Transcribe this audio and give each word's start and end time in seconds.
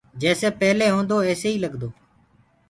جيسي 0.21 0.49
پيلي 0.59 0.87
هوندو 0.93 1.17
ايسو 1.27 1.47
ئي 1.51 1.57
لگدو 1.63 1.89